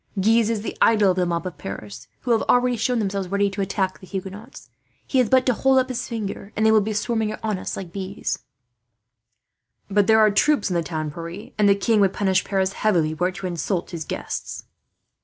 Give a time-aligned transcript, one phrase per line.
[0.19, 3.51] Guise is the idol of the mob of Paris, who have always shown themselves ready
[3.51, 4.71] to attack the Huguenots.
[5.05, 7.77] He has but to hold up his finger, and they would be swarming on us
[7.77, 8.39] like bees."
[9.91, 13.13] "But there are troops in the town, Pierre, and the king would punish Paris heavily,
[13.13, 14.63] were it to insult his guests."